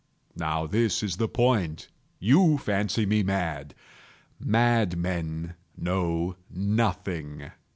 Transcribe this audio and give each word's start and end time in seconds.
Now 0.35 0.65
this 0.65 1.03
is 1.03 1.17
the 1.17 1.27
point. 1.27 1.87
You 2.17 2.57
fancy 2.57 3.05
me 3.05 3.21
mad. 3.21 3.75
Madmen 4.39 5.53
know 5.77 6.37
nothing. 6.49 7.51